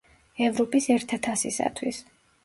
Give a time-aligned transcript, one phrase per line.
[0.45, 2.01] ევროპის ერთა თასისათვის.